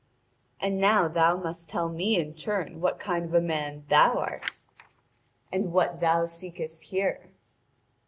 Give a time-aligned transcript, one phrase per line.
[0.59, 4.59] And now thou must tell me in turn what kind of a man thou art,
[5.51, 7.29] and what thou seekest here.'